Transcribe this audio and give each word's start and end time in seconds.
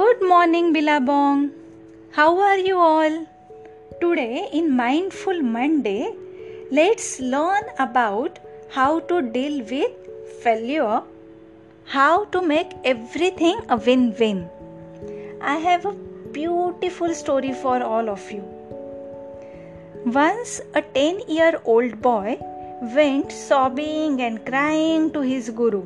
Good 0.00 0.22
morning, 0.22 0.72
Billabong. 0.72 1.38
How 2.16 2.28
are 2.48 2.58
you 2.66 2.76
all? 2.78 3.16
Today, 4.02 4.48
in 4.58 4.70
Mindful 4.74 5.42
Monday, 5.42 6.14
let's 6.70 7.08
learn 7.32 7.64
about 7.84 8.38
how 8.76 9.00
to 9.10 9.20
deal 9.34 9.58
with 9.72 9.90
failure, 10.44 11.02
how 11.96 12.24
to 12.36 12.40
make 12.52 12.72
everything 12.92 13.60
a 13.68 13.76
win 13.88 14.06
win. 14.20 14.48
I 15.42 15.56
have 15.66 15.84
a 15.84 15.92
beautiful 16.38 17.12
story 17.12 17.52
for 17.52 17.82
all 17.82 18.08
of 18.08 18.30
you. 18.30 18.44
Once, 20.06 20.62
a 20.74 20.82
10 20.82 21.22
year 21.28 21.52
old 21.64 22.00
boy 22.00 22.38
went 22.96 23.38
sobbing 23.42 24.22
and 24.22 24.46
crying 24.46 25.12
to 25.18 25.28
his 25.34 25.50
guru. 25.50 25.84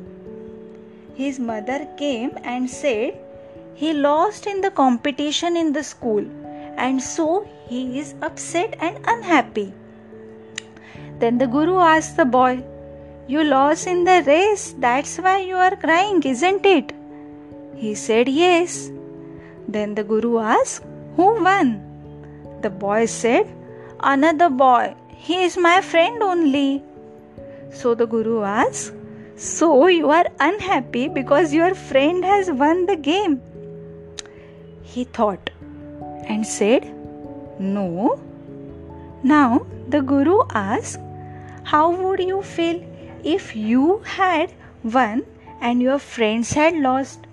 His 1.15 1.37
mother 1.51 1.85
came 1.97 2.37
and 2.43 2.69
said, 2.69 3.24
he 3.79 3.91
lost 3.93 4.47
in 4.47 4.61
the 4.61 4.71
competition 4.71 5.57
in 5.57 5.73
the 5.73 5.83
school 5.83 6.25
and 6.77 7.01
so 7.01 7.45
he 7.67 7.99
is 7.99 8.13
upset 8.21 8.75
and 8.79 8.97
unhappy. 9.05 9.73
Then 11.19 11.37
the 11.37 11.47
Guru 11.47 11.79
asked 11.79 12.15
the 12.15 12.25
boy, 12.25 12.63
You 13.27 13.43
lost 13.43 13.87
in 13.87 14.03
the 14.05 14.23
race, 14.25 14.75
that's 14.79 15.17
why 15.17 15.39
you 15.39 15.55
are 15.55 15.75
crying, 15.75 16.21
isn't 16.23 16.65
it? 16.65 16.93
He 17.75 17.95
said, 17.95 18.29
Yes. 18.29 18.91
Then 19.67 19.95
the 19.95 20.03
Guru 20.03 20.37
asked, 20.39 20.83
Who 21.17 21.43
won? 21.43 21.81
The 22.61 22.69
boy 22.69 23.07
said, 23.07 23.47
Another 23.99 24.49
boy. 24.49 24.95
He 25.09 25.43
is 25.43 25.57
my 25.57 25.81
friend 25.81 26.23
only. 26.23 26.83
So 27.71 27.93
the 27.95 28.05
Guru 28.05 28.43
asked, 28.43 28.93
So 29.35 29.87
you 29.87 30.11
are 30.11 30.27
unhappy 30.39 31.09
because 31.09 31.53
your 31.53 31.73
friend 31.73 32.23
has 32.23 32.49
won 32.51 32.85
the 32.85 32.95
game 32.95 33.41
he 34.93 35.03
thought 35.03 35.49
and 36.27 36.45
said, 36.45 36.85
No. 37.59 38.19
Now 39.23 39.65
the 39.87 40.01
Guru 40.01 40.39
asked, 40.53 40.99
How 41.63 41.89
would 41.91 42.19
you 42.19 42.41
feel 42.41 42.83
if 43.23 43.55
you 43.55 44.01
had 44.05 44.53
won 44.83 45.25
and 45.61 45.81
your 45.81 45.99
friends 45.99 46.53
had 46.53 46.75
lost? 46.75 47.27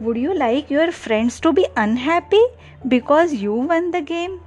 Would 0.00 0.16
you 0.16 0.34
like 0.34 0.70
your 0.70 0.90
friends 0.92 1.38
to 1.40 1.52
be 1.52 1.66
unhappy 1.76 2.42
because 2.88 3.34
you 3.34 3.54
won 3.54 3.90
the 3.90 4.00
game? 4.00 4.40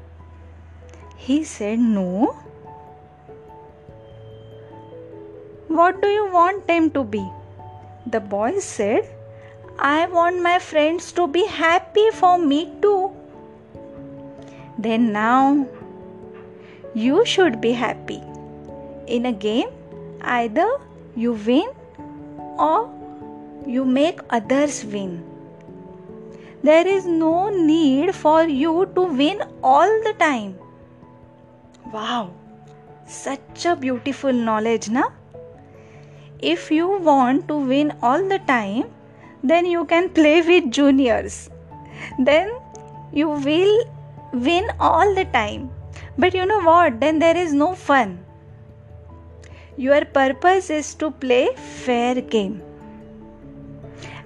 He 1.16 1.44
said, 1.44 1.80
No. 1.80 2.36
What 5.68 6.02
do 6.02 6.08
you 6.08 6.32
want 6.32 6.68
them 6.68 6.90
to 6.92 7.04
be? 7.04 7.24
The 8.06 8.20
boy 8.20 8.60
said, 8.60 9.17
I 9.80 10.08
want 10.08 10.42
my 10.42 10.58
friends 10.58 11.12
to 11.14 11.28
be 11.28 11.46
happy 11.46 12.10
for 12.12 12.40
me 12.40 12.72
too. 12.82 13.12
Then 14.78 15.12
now 15.12 15.68
you 16.96 17.26
should 17.26 17.62
be 17.62 17.74
happy. 17.74 18.22
In 19.06 19.28
a 19.28 19.32
game, 19.32 19.70
either 20.22 20.68
you 21.16 21.34
win 21.34 21.70
or 22.58 22.90
you 23.68 23.86
make 23.86 24.20
others 24.32 24.84
win. 24.84 25.24
There 26.64 26.88
is 26.88 27.06
no 27.06 27.50
need 27.50 28.16
for 28.16 28.44
you 28.44 28.92
to 28.96 29.04
win 29.04 29.44
all 29.64 29.88
the 30.04 30.14
time. 30.18 30.58
Wow, 31.94 32.32
such 33.06 33.66
a 33.66 33.76
beautiful 33.76 34.34
knowledge, 34.34 34.90
na? 34.90 35.04
If 36.40 36.72
you 36.72 37.00
want 37.00 37.48
to 37.48 37.58
win 37.58 37.94
all 38.02 38.28
the 38.28 38.40
time, 38.40 38.86
then 39.44 39.66
you 39.66 39.86
can 39.86 40.10
play 40.10 40.42
with 40.42 40.72
juniors. 40.72 41.50
Then 42.20 42.52
you 43.12 43.30
will 43.30 43.86
win 44.34 44.70
all 44.80 45.14
the 45.16 45.26
time. 45.26 45.70
But 46.18 46.34
you 46.34 46.46
know 46.46 46.62
what? 46.62 47.00
Then 47.00 47.20
there 47.20 47.38
is 47.38 47.54
no 47.54 47.76
fun. 47.76 48.24
Your 49.78 50.06
purpose 50.06 50.70
is 50.70 50.96
to 50.96 51.12
play 51.12 51.50
fair 51.56 52.20
game. 52.22 52.62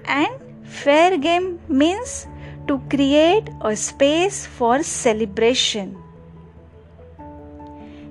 And 0.04 0.30
fair 0.64 1.18
game 1.18 1.60
means 1.68 2.26
to 2.66 2.78
create 2.88 3.50
a 3.60 3.76
space 3.76 4.46
for 4.46 4.82
celebration. 4.82 5.96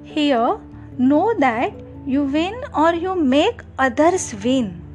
Here 0.03 0.59
know 0.97 1.33
that 1.39 1.73
you 2.06 2.23
win 2.23 2.53
or 2.75 2.94
you 2.94 3.16
make 3.16 3.62
others 3.79 4.35
win 4.44 4.91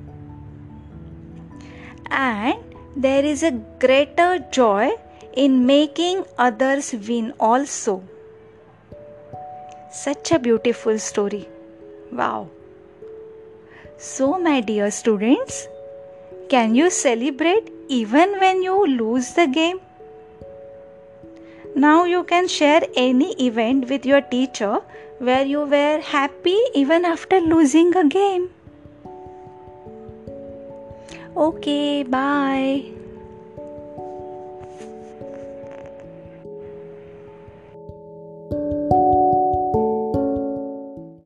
and 2.11 2.77
there 2.97 3.25
is 3.25 3.43
a 3.43 3.53
greater 3.79 4.39
joy 4.51 4.91
in 5.35 5.67
making 5.67 6.25
others 6.39 6.95
win 7.09 7.33
also. 7.39 8.03
Such 9.93 10.33
a 10.33 10.39
beautiful 10.39 10.99
story. 10.99 11.49
Wow. 12.13 12.49
So, 13.99 14.39
my 14.39 14.61
dear 14.61 14.91
students, 14.91 15.67
can 16.49 16.75
you 16.75 16.91
celebrate 16.91 17.73
even 17.89 18.39
when 18.41 18.63
you 18.63 18.87
lose 18.87 19.33
the 19.35 19.47
game? 19.47 19.81
Now 21.75 22.05
you 22.05 22.25
can 22.25 22.49
share 22.49 22.83
any 22.97 23.33
event 23.35 23.89
with 23.91 24.07
your 24.07 24.21
teacher 24.21 24.81
where 25.19 25.45
you 25.45 25.61
were 25.61 26.01
happy 26.01 26.59
even 26.75 27.05
after 27.05 27.41
losing 27.41 27.95
a 27.97 28.09
game. 28.09 28.51
Okay, 31.37 32.03
bye. 32.03 32.83